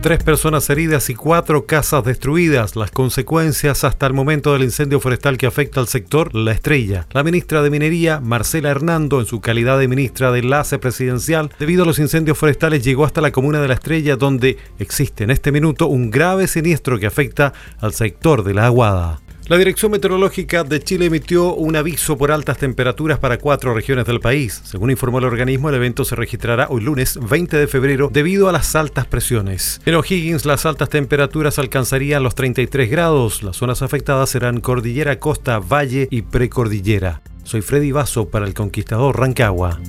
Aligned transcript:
Tres 0.00 0.24
personas 0.24 0.70
heridas 0.70 1.10
y 1.10 1.14
cuatro 1.14 1.66
casas 1.66 2.02
destruidas. 2.04 2.74
Las 2.74 2.90
consecuencias 2.90 3.84
hasta 3.84 4.06
el 4.06 4.14
momento 4.14 4.54
del 4.54 4.62
incendio 4.62 4.98
forestal 4.98 5.36
que 5.36 5.46
afecta 5.46 5.78
al 5.78 5.88
sector 5.88 6.34
La 6.34 6.52
Estrella. 6.52 7.06
La 7.12 7.22
ministra 7.22 7.60
de 7.60 7.68
Minería, 7.68 8.18
Marcela 8.18 8.70
Hernando, 8.70 9.20
en 9.20 9.26
su 9.26 9.42
calidad 9.42 9.78
de 9.78 9.88
ministra 9.88 10.32
de 10.32 10.38
Enlace 10.38 10.78
Presidencial, 10.78 11.50
debido 11.58 11.82
a 11.82 11.86
los 11.86 11.98
incendios 11.98 12.38
forestales, 12.38 12.82
llegó 12.82 13.04
hasta 13.04 13.20
la 13.20 13.30
comuna 13.30 13.60
de 13.60 13.68
La 13.68 13.74
Estrella, 13.74 14.16
donde 14.16 14.56
existe 14.78 15.24
en 15.24 15.32
este 15.32 15.52
minuto 15.52 15.86
un 15.86 16.10
grave 16.10 16.46
siniestro 16.48 16.98
que 16.98 17.06
afecta 17.06 17.52
al 17.78 17.92
sector 17.92 18.42
de 18.42 18.54
la 18.54 18.64
Aguada. 18.64 19.20
La 19.50 19.58
Dirección 19.58 19.90
Meteorológica 19.90 20.62
de 20.62 20.78
Chile 20.80 21.06
emitió 21.06 21.54
un 21.54 21.74
aviso 21.74 22.16
por 22.16 22.30
altas 22.30 22.56
temperaturas 22.56 23.18
para 23.18 23.38
cuatro 23.38 23.74
regiones 23.74 24.06
del 24.06 24.20
país. 24.20 24.62
Según 24.62 24.92
informó 24.92 25.18
el 25.18 25.24
organismo, 25.24 25.68
el 25.68 25.74
evento 25.74 26.04
se 26.04 26.14
registrará 26.14 26.68
hoy 26.70 26.82
lunes 26.82 27.18
20 27.20 27.56
de 27.56 27.66
febrero 27.66 28.10
debido 28.12 28.48
a 28.48 28.52
las 28.52 28.76
altas 28.76 29.06
presiones. 29.06 29.80
En 29.86 29.96
O'Higgins, 29.96 30.44
las 30.46 30.66
altas 30.66 30.88
temperaturas 30.88 31.58
alcanzarían 31.58 32.22
los 32.22 32.36
33 32.36 32.88
grados. 32.88 33.42
Las 33.42 33.56
zonas 33.56 33.82
afectadas 33.82 34.30
serán 34.30 34.60
Cordillera, 34.60 35.18
Costa, 35.18 35.58
Valle 35.58 36.06
y 36.12 36.22
Precordillera. 36.22 37.20
Soy 37.42 37.60
Freddy 37.60 37.90
Vaso 37.90 38.28
para 38.28 38.46
el 38.46 38.54
Conquistador 38.54 39.18
Rancagua. 39.18 39.80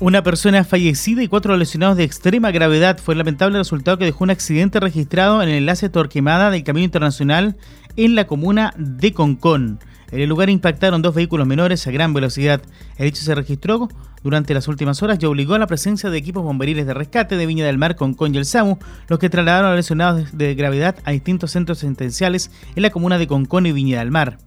Una 0.00 0.22
persona 0.22 0.64
fallecida 0.64 1.22
y 1.22 1.28
cuatro 1.28 1.58
lesionados 1.58 1.98
de 1.98 2.04
extrema 2.04 2.50
gravedad 2.52 2.96
fue 2.96 3.12
el 3.12 3.18
lamentable 3.18 3.58
resultado 3.58 3.98
que 3.98 4.06
dejó 4.06 4.24
un 4.24 4.30
accidente 4.30 4.80
registrado 4.80 5.42
en 5.42 5.50
el 5.50 5.56
enlace 5.56 5.90
Torquemada 5.90 6.50
del 6.50 6.64
Camino 6.64 6.86
Internacional 6.86 7.58
en 7.98 8.14
la 8.14 8.26
comuna 8.26 8.72
de 8.78 9.12
Concón. 9.12 9.78
En 10.10 10.20
el 10.20 10.28
lugar 10.30 10.48
impactaron 10.48 11.02
dos 11.02 11.14
vehículos 11.14 11.46
menores 11.46 11.86
a 11.86 11.90
gran 11.90 12.14
velocidad. 12.14 12.62
El 12.96 13.08
hecho 13.08 13.22
se 13.22 13.34
registró 13.34 13.90
durante 14.22 14.54
las 14.54 14.68
últimas 14.68 15.02
horas 15.02 15.18
y 15.20 15.26
obligó 15.26 15.52
a 15.52 15.58
la 15.58 15.66
presencia 15.66 16.08
de 16.08 16.16
equipos 16.16 16.44
bomberiles 16.44 16.86
de 16.86 16.94
rescate 16.94 17.36
de 17.36 17.44
Viña 17.44 17.66
del 17.66 17.76
Mar, 17.76 17.94
Concón 17.94 18.34
y 18.34 18.38
el 18.38 18.46
SAMU, 18.46 18.78
los 19.06 19.18
que 19.18 19.28
trasladaron 19.28 19.70
a 19.70 19.76
lesionados 19.76 20.30
de 20.32 20.54
gravedad 20.54 20.96
a 21.04 21.10
distintos 21.10 21.50
centros 21.50 21.80
sentenciales 21.80 22.50
en 22.74 22.84
la 22.84 22.90
comuna 22.90 23.18
de 23.18 23.26
Concón 23.26 23.66
y 23.66 23.72
Viña 23.72 23.98
del 23.98 24.10
Mar. 24.10 24.38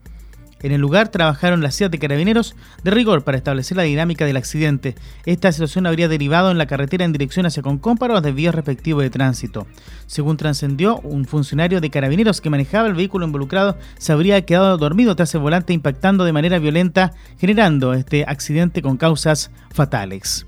En 0.63 0.71
el 0.71 0.81
lugar 0.81 1.09
trabajaron 1.09 1.61
las 1.61 1.75
siete 1.75 1.99
carabineros 1.99 2.55
de 2.83 2.91
rigor 2.91 3.23
para 3.23 3.37
establecer 3.37 3.77
la 3.77 3.83
dinámica 3.83 4.25
del 4.25 4.37
accidente. 4.37 4.95
Esta 5.25 5.51
situación 5.51 5.85
habría 5.85 6.07
derivado 6.07 6.51
en 6.51 6.57
la 6.57 6.65
carretera 6.65 7.05
en 7.05 7.11
dirección 7.11 7.45
hacia 7.45 7.61
Concón 7.61 7.97
para 7.97 8.13
los 8.13 8.23
desvíos 8.23 8.55
respectivos 8.55 9.03
de 9.03 9.09
tránsito. 9.09 9.67
Según 10.07 10.37
trascendió, 10.37 10.99
un 10.99 11.25
funcionario 11.25 11.81
de 11.81 11.89
carabineros 11.89 12.39
que 12.39 12.49
manejaba 12.49 12.87
el 12.87 12.95
vehículo 12.95 13.25
involucrado 13.25 13.77
se 13.97 14.13
habría 14.13 14.45
quedado 14.45 14.77
dormido 14.77 15.15
tras 15.15 15.35
el 15.35 15.41
volante 15.41 15.73
impactando 15.73 16.23
de 16.23 16.33
manera 16.33 16.59
violenta, 16.59 17.13
generando 17.37 17.93
este 17.93 18.23
accidente 18.25 18.81
con 18.81 18.97
causas 18.97 19.51
fatales. 19.69 20.45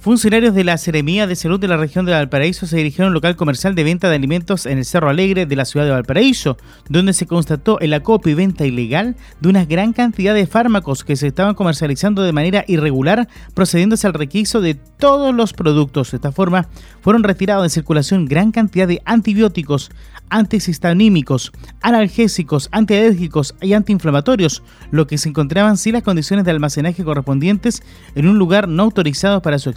Funcionarios 0.00 0.54
de 0.54 0.64
la 0.64 0.78
Seremía 0.78 1.26
de 1.26 1.36
Salud 1.36 1.60
de 1.60 1.68
la 1.68 1.76
región 1.76 2.06
de 2.06 2.12
Valparaíso 2.12 2.66
se 2.66 2.78
dirigieron 2.78 3.08
a 3.08 3.10
un 3.10 3.14
local 3.14 3.36
comercial 3.36 3.74
de 3.74 3.84
venta 3.84 4.08
de 4.08 4.16
alimentos 4.16 4.64
en 4.64 4.78
el 4.78 4.86
Cerro 4.86 5.10
Alegre 5.10 5.44
de 5.44 5.56
la 5.56 5.66
ciudad 5.66 5.84
de 5.84 5.92
Valparaíso, 5.92 6.56
donde 6.88 7.12
se 7.12 7.26
constató 7.26 7.78
el 7.80 7.92
acopio 7.92 8.32
y 8.32 8.34
venta 8.34 8.64
ilegal 8.64 9.14
de 9.42 9.48
una 9.50 9.66
gran 9.66 9.92
cantidad 9.92 10.32
de 10.32 10.46
fármacos 10.46 11.04
que 11.04 11.16
se 11.16 11.26
estaban 11.26 11.54
comercializando 11.54 12.22
de 12.22 12.32
manera 12.32 12.64
irregular, 12.66 13.28
procediéndose 13.52 14.06
al 14.06 14.14
requiso 14.14 14.62
de 14.62 14.72
todos 14.72 15.34
los 15.34 15.52
productos. 15.52 16.12
De 16.12 16.16
esta 16.16 16.32
forma, 16.32 16.66
fueron 17.02 17.22
retirados 17.22 17.64
de 17.64 17.68
circulación 17.68 18.24
gran 18.24 18.52
cantidad 18.52 18.88
de 18.88 19.02
antibióticos, 19.04 19.90
antihistanímicos, 20.30 21.52
analgésicos, 21.82 22.70
antialérgicos 22.72 23.54
y 23.60 23.74
antiinflamatorios, 23.74 24.62
lo 24.92 25.06
que 25.06 25.18
se 25.18 25.28
encontraban 25.28 25.76
sin 25.76 25.92
las 25.92 26.04
condiciones 26.04 26.46
de 26.46 26.52
almacenaje 26.52 27.04
correspondientes 27.04 27.82
en 28.14 28.28
un 28.28 28.38
lugar 28.38 28.66
no 28.66 28.84
autorizado 28.84 29.42
para 29.42 29.58
su 29.58 29.68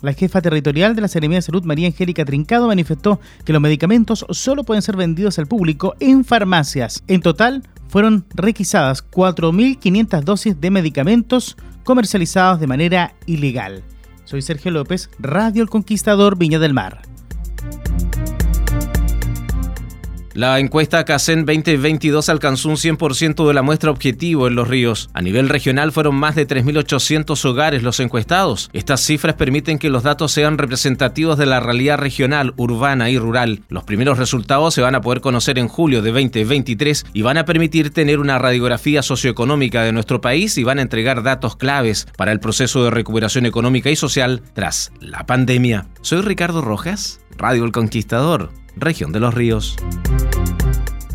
La 0.00 0.14
jefa 0.14 0.40
territorial 0.40 0.96
de 0.96 1.02
la 1.02 1.08
Seremía 1.08 1.38
de 1.38 1.42
Salud, 1.42 1.62
María 1.64 1.86
Angélica 1.86 2.24
Trincado, 2.24 2.68
manifestó 2.68 3.20
que 3.44 3.52
los 3.52 3.60
medicamentos 3.60 4.24
solo 4.30 4.64
pueden 4.64 4.80
ser 4.80 4.96
vendidos 4.96 5.38
al 5.38 5.46
público 5.46 5.94
en 6.00 6.24
farmacias. 6.24 7.04
En 7.06 7.20
total, 7.20 7.62
fueron 7.88 8.24
requisadas 8.34 9.04
4.500 9.10 10.22
dosis 10.22 10.60
de 10.60 10.70
medicamentos 10.70 11.58
comercializados 11.84 12.60
de 12.60 12.66
manera 12.66 13.14
ilegal. 13.26 13.82
Soy 14.24 14.40
Sergio 14.40 14.70
López, 14.70 15.10
Radio 15.18 15.62
El 15.62 15.68
Conquistador, 15.68 16.38
Viña 16.38 16.58
del 16.58 16.72
Mar. 16.72 17.02
La 20.40 20.58
encuesta 20.58 21.04
CACEN 21.04 21.44
2022 21.44 22.30
alcanzó 22.30 22.70
un 22.70 22.76
100% 22.76 23.46
de 23.46 23.52
la 23.52 23.60
muestra 23.60 23.90
objetivo 23.90 24.48
en 24.48 24.54
los 24.54 24.68
ríos. 24.68 25.10
A 25.12 25.20
nivel 25.20 25.50
regional 25.50 25.92
fueron 25.92 26.14
más 26.14 26.34
de 26.34 26.48
3.800 26.48 27.44
hogares 27.44 27.82
los 27.82 28.00
encuestados. 28.00 28.70
Estas 28.72 29.02
cifras 29.02 29.34
permiten 29.34 29.78
que 29.78 29.90
los 29.90 30.02
datos 30.02 30.32
sean 30.32 30.56
representativos 30.56 31.36
de 31.36 31.44
la 31.44 31.60
realidad 31.60 31.98
regional, 31.98 32.54
urbana 32.56 33.10
y 33.10 33.18
rural. 33.18 33.64
Los 33.68 33.84
primeros 33.84 34.16
resultados 34.16 34.72
se 34.72 34.80
van 34.80 34.94
a 34.94 35.02
poder 35.02 35.20
conocer 35.20 35.58
en 35.58 35.68
julio 35.68 36.00
de 36.00 36.10
2023 36.10 37.04
y 37.12 37.20
van 37.20 37.36
a 37.36 37.44
permitir 37.44 37.90
tener 37.90 38.18
una 38.18 38.38
radiografía 38.38 39.02
socioeconómica 39.02 39.82
de 39.82 39.92
nuestro 39.92 40.22
país 40.22 40.56
y 40.56 40.64
van 40.64 40.78
a 40.78 40.82
entregar 40.82 41.22
datos 41.22 41.54
claves 41.56 42.08
para 42.16 42.32
el 42.32 42.40
proceso 42.40 42.82
de 42.82 42.90
recuperación 42.90 43.44
económica 43.44 43.90
y 43.90 43.96
social 43.96 44.40
tras 44.54 44.90
la 45.00 45.26
pandemia. 45.26 45.88
Soy 46.00 46.22
Ricardo 46.22 46.62
Rojas, 46.62 47.20
Radio 47.36 47.66
El 47.66 47.72
Conquistador 47.72 48.58
región 48.76 49.12
de 49.12 49.20
los 49.20 49.34
ríos. 49.34 49.76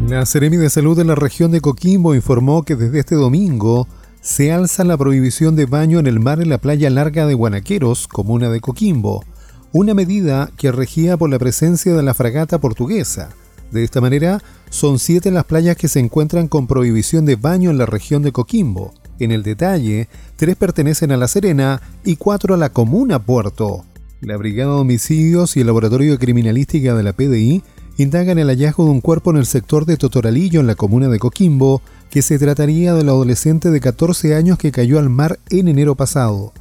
La 0.07 0.25
Seremi 0.25 0.57
de 0.57 0.69
Salud 0.69 0.97
de 0.97 1.05
la 1.05 1.15
región 1.15 1.51
de 1.51 1.61
Coquimbo 1.61 2.15
informó 2.15 2.63
que 2.63 2.75
desde 2.75 2.99
este 2.99 3.15
domingo 3.15 3.87
se 4.21 4.51
alza 4.51 4.83
la 4.83 4.97
prohibición 4.97 5.55
de 5.55 5.65
baño 5.65 5.99
en 5.99 6.07
el 6.07 6.19
mar 6.19 6.41
en 6.41 6.49
la 6.49 6.57
playa 6.57 6.89
larga 6.89 7.25
de 7.27 7.33
Guanaqueros, 7.33 8.07
comuna 8.07 8.49
de 8.49 8.59
Coquimbo, 8.59 9.23
una 9.71 9.93
medida 9.93 10.49
que 10.57 10.71
regía 10.71 11.15
por 11.15 11.29
la 11.29 11.39
presencia 11.39 11.93
de 11.93 12.03
la 12.03 12.13
fragata 12.13 12.59
portuguesa. 12.59 13.29
De 13.71 13.83
esta 13.83 14.01
manera, 14.01 14.41
son 14.69 14.99
siete 14.99 15.31
las 15.31 15.45
playas 15.45 15.77
que 15.77 15.87
se 15.87 15.99
encuentran 15.99 16.47
con 16.47 16.67
prohibición 16.67 17.25
de 17.25 17.35
baño 17.35 17.69
en 17.69 17.77
la 17.77 17.85
región 17.85 18.21
de 18.21 18.31
Coquimbo. 18.31 18.93
En 19.19 19.31
el 19.31 19.43
detalle, 19.43 20.09
tres 20.35 20.55
pertenecen 20.55 21.11
a 21.11 21.17
La 21.17 21.27
Serena 21.27 21.81
y 22.03 22.17
cuatro 22.17 22.53
a 22.53 22.57
la 22.57 22.69
comuna 22.69 23.19
Puerto. 23.19 23.85
La 24.25 24.37
Brigada 24.37 24.73
de 24.73 24.79
Homicidios 24.79 25.55
y 25.55 25.59
el 25.59 25.67
Laboratorio 25.67 26.13
de 26.13 26.17
Criminalística 26.17 26.95
de 26.95 27.03
la 27.03 27.13
PDI 27.13 27.61
indagan 27.97 28.39
el 28.39 28.47
hallazgo 28.47 28.85
de 28.85 28.89
un 28.89 28.99
cuerpo 29.01 29.29
en 29.29 29.37
el 29.37 29.45
sector 29.45 29.85
de 29.85 29.97
Totoralillo, 29.97 30.61
en 30.61 30.67
la 30.67 30.73
comuna 30.73 31.09
de 31.09 31.19
Coquimbo, 31.19 31.83
que 32.09 32.23
se 32.23 32.39
trataría 32.39 32.95
del 32.95 33.09
adolescente 33.09 33.69
de 33.69 33.79
14 33.79 34.33
años 34.35 34.57
que 34.57 34.71
cayó 34.71 34.97
al 34.97 35.11
mar 35.11 35.37
en 35.51 35.67
enero 35.67 35.93
pasado. 35.93 36.53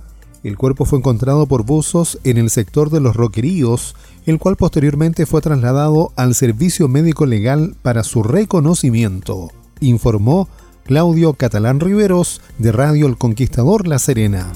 El 0.43 0.59
cuerpo 0.59 0.85
fue 0.85 0.99
encontrado 0.99 1.47
por 1.47 1.65
buzos 1.65 2.19
en 2.23 2.37
el 2.37 2.51
sector 2.51 2.91
de 2.91 3.01
los 3.01 3.17
Roqueríos, 3.17 3.97
el 4.27 4.39
cual 4.39 4.57
posteriormente 4.57 5.25
fue 5.25 5.41
trasladado 5.41 6.13
al 6.17 6.35
Servicio 6.35 6.87
Médico 6.87 7.25
Legal 7.25 7.77
para 7.81 8.05
su 8.05 8.23
reconocimiento, 8.23 9.51
informó 9.81 10.51
Claudio 10.85 11.33
Catalán 11.33 11.81
Riveros, 11.81 12.43
de 12.59 12.73
Radio 12.73 13.07
El 13.07 13.17
Conquistador 13.17 13.89
La 13.89 13.99
Serena. 13.99 14.53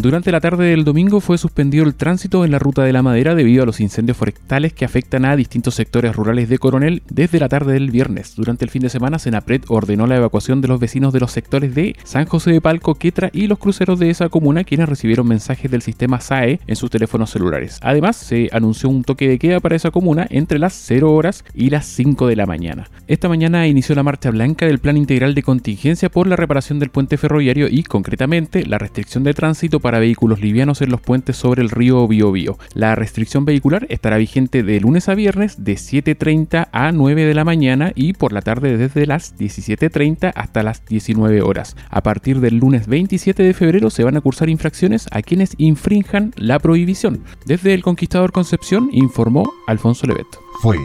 Durante 0.00 0.30
la 0.30 0.40
tarde 0.40 0.66
del 0.66 0.84
domingo 0.84 1.18
fue 1.18 1.38
suspendido 1.38 1.82
el 1.82 1.96
tránsito 1.96 2.44
en 2.44 2.52
la 2.52 2.60
ruta 2.60 2.84
de 2.84 2.92
la 2.92 3.02
madera 3.02 3.34
debido 3.34 3.64
a 3.64 3.66
los 3.66 3.80
incendios 3.80 4.16
forestales 4.16 4.72
que 4.72 4.84
afectan 4.84 5.24
a 5.24 5.34
distintos 5.34 5.74
sectores 5.74 6.14
rurales 6.14 6.48
de 6.48 6.58
Coronel 6.58 7.02
desde 7.10 7.40
la 7.40 7.48
tarde 7.48 7.72
del 7.72 7.90
viernes. 7.90 8.36
Durante 8.36 8.64
el 8.64 8.70
fin 8.70 8.82
de 8.82 8.90
semana, 8.90 9.18
Senapred 9.18 9.62
ordenó 9.66 10.06
la 10.06 10.14
evacuación 10.14 10.60
de 10.60 10.68
los 10.68 10.78
vecinos 10.78 11.12
de 11.12 11.18
los 11.18 11.32
sectores 11.32 11.74
de 11.74 11.96
San 12.04 12.26
José 12.26 12.52
de 12.52 12.60
Palco, 12.60 12.94
Quetra 12.94 13.30
y 13.32 13.48
los 13.48 13.58
cruceros 13.58 13.98
de 13.98 14.08
esa 14.08 14.28
comuna, 14.28 14.62
quienes 14.62 14.88
recibieron 14.88 15.26
mensajes 15.26 15.68
del 15.68 15.82
sistema 15.82 16.20
SAE 16.20 16.60
en 16.64 16.76
sus 16.76 16.92
teléfonos 16.92 17.30
celulares. 17.30 17.80
Además, 17.82 18.14
se 18.14 18.50
anunció 18.52 18.88
un 18.90 19.02
toque 19.02 19.28
de 19.28 19.40
queda 19.40 19.58
para 19.58 19.74
esa 19.74 19.90
comuna 19.90 20.28
entre 20.30 20.60
las 20.60 20.74
0 20.74 21.12
horas 21.12 21.44
y 21.54 21.70
las 21.70 21.86
5 21.86 22.28
de 22.28 22.36
la 22.36 22.46
mañana. 22.46 22.88
Esta 23.08 23.28
mañana 23.28 23.66
inició 23.66 23.96
la 23.96 24.04
marcha 24.04 24.30
blanca 24.30 24.64
del 24.64 24.78
Plan 24.78 24.96
Integral 24.96 25.34
de 25.34 25.42
Contingencia 25.42 26.08
por 26.08 26.28
la 26.28 26.36
reparación 26.36 26.78
del 26.78 26.90
puente 26.90 27.16
ferroviario 27.16 27.66
y, 27.68 27.82
concretamente, 27.82 28.64
la 28.64 28.78
restricción 28.78 29.24
de 29.24 29.34
tránsito 29.34 29.80
para 29.80 29.87
vehículos 29.98 30.42
livianos 30.42 30.82
en 30.82 30.90
los 30.90 31.00
puentes 31.00 31.36
sobre 31.36 31.62
el 31.62 31.70
río 31.70 32.06
Biobío. 32.06 32.58
La 32.74 32.94
restricción 32.94 33.46
vehicular 33.46 33.86
estará 33.88 34.18
vigente 34.18 34.62
de 34.62 34.80
lunes 34.80 35.08
a 35.08 35.14
viernes 35.14 35.64
de 35.64 35.74
7.30 35.74 36.68
a 36.70 36.92
9 36.92 37.24
de 37.24 37.34
la 37.34 37.44
mañana 37.44 37.92
y 37.94 38.12
por 38.12 38.34
la 38.34 38.42
tarde 38.42 38.76
desde 38.76 39.06
las 39.06 39.38
17.30 39.38 40.32
hasta 40.34 40.62
las 40.62 40.84
19 40.84 41.40
horas. 41.40 41.76
A 41.88 42.02
partir 42.02 42.40
del 42.40 42.58
lunes 42.58 42.86
27 42.86 43.42
de 43.42 43.54
febrero 43.54 43.88
se 43.88 44.04
van 44.04 44.18
a 44.18 44.20
cursar 44.20 44.50
infracciones 44.50 45.06
a 45.10 45.22
quienes 45.22 45.54
infrinjan 45.56 46.34
la 46.36 46.58
prohibición. 46.58 47.24
Desde 47.46 47.72
el 47.72 47.82
Conquistador 47.82 48.32
Concepción 48.32 48.90
informó 48.92 49.50
Alfonso 49.66 50.06
Levet. 50.06 50.26
Fue 50.60 50.76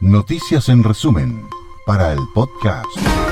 Noticias 0.00 0.68
en 0.68 0.82
resumen 0.82 1.46
para 1.86 2.12
el 2.12 2.18
podcast. 2.34 3.31